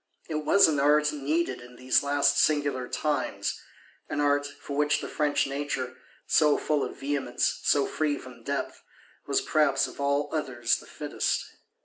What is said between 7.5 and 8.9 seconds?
so free from depth,